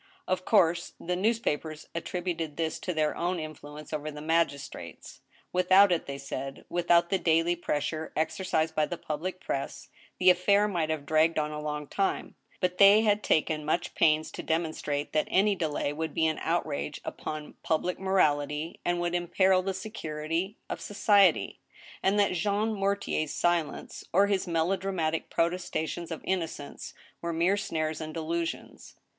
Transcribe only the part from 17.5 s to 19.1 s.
public morality, and